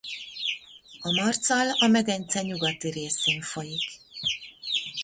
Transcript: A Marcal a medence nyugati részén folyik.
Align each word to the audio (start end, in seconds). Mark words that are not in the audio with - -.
A 0.99 1.09
Marcal 1.11 1.69
a 1.79 1.87
medence 1.87 2.41
nyugati 2.43 2.89
részén 2.91 3.41
folyik. 3.41 3.91